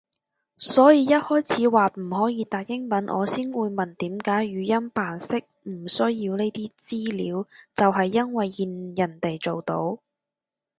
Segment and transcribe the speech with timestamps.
[0.57, 9.99] 所以一開始話唔可以打英文，我先會問點解語音辨識唔需要呢啲資料就係因為見人哋做到